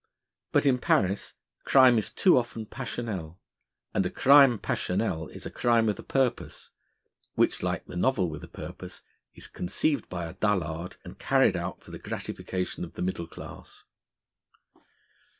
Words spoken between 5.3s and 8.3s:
a crime with a purpose, which, like the novel